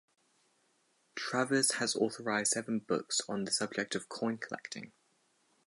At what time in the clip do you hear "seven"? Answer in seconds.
2.47-2.79